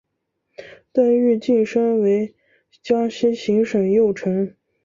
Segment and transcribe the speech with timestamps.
[0.91, 2.33] 邓愈晋升为
[2.81, 4.55] 江西行省右丞。